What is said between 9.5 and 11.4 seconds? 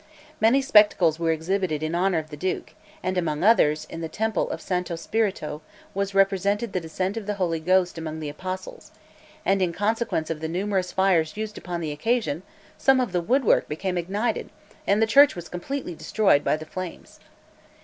in consequence of the numerous fires